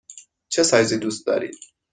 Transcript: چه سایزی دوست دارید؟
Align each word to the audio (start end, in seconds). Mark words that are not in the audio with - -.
چه 0.49 0.63
سایزی 0.63 0.97
دوست 0.99 1.25
دارید؟ 1.27 1.55